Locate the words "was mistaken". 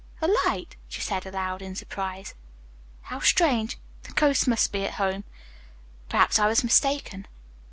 6.47-7.27